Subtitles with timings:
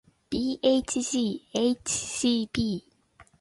[0.29, 1.89] bhghcb